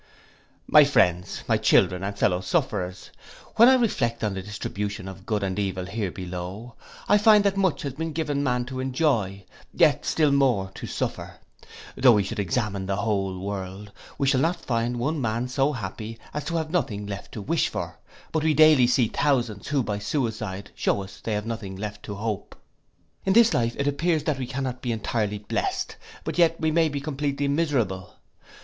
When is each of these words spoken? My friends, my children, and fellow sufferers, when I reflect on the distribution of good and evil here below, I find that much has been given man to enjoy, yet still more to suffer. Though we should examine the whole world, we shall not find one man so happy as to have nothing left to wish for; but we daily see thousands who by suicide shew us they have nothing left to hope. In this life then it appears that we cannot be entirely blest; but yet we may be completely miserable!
My 0.65 0.83
friends, 0.83 1.43
my 1.47 1.57
children, 1.57 2.01
and 2.03 2.17
fellow 2.17 2.41
sufferers, 2.41 3.11
when 3.57 3.69
I 3.69 3.75
reflect 3.75 4.23
on 4.23 4.33
the 4.33 4.41
distribution 4.41 5.07
of 5.07 5.27
good 5.27 5.43
and 5.43 5.59
evil 5.59 5.85
here 5.85 6.09
below, 6.09 6.73
I 7.07 7.19
find 7.19 7.43
that 7.43 7.55
much 7.55 7.83
has 7.83 7.93
been 7.93 8.11
given 8.11 8.41
man 8.41 8.65
to 8.65 8.79
enjoy, 8.79 9.45
yet 9.71 10.03
still 10.03 10.31
more 10.31 10.71
to 10.73 10.87
suffer. 10.87 11.35
Though 11.95 12.13
we 12.13 12.23
should 12.23 12.39
examine 12.39 12.87
the 12.87 12.95
whole 12.95 13.37
world, 13.37 13.91
we 14.17 14.25
shall 14.25 14.41
not 14.41 14.55
find 14.65 14.97
one 14.97 15.21
man 15.21 15.47
so 15.47 15.71
happy 15.71 16.17
as 16.33 16.45
to 16.45 16.55
have 16.55 16.71
nothing 16.71 17.05
left 17.05 17.33
to 17.33 17.41
wish 17.43 17.69
for; 17.69 17.99
but 18.31 18.43
we 18.43 18.55
daily 18.55 18.87
see 18.87 19.07
thousands 19.07 19.67
who 19.67 19.83
by 19.83 19.99
suicide 19.99 20.71
shew 20.73 20.99
us 21.01 21.21
they 21.23 21.33
have 21.33 21.45
nothing 21.45 21.75
left 21.75 22.01
to 22.05 22.15
hope. 22.15 22.55
In 23.23 23.33
this 23.33 23.53
life 23.53 23.73
then 23.73 23.81
it 23.81 23.87
appears 23.87 24.23
that 24.23 24.39
we 24.39 24.47
cannot 24.47 24.81
be 24.81 24.91
entirely 24.91 25.37
blest; 25.37 25.95
but 26.23 26.39
yet 26.39 26.59
we 26.59 26.71
may 26.71 26.89
be 26.89 26.99
completely 26.99 27.47
miserable! 27.47 28.15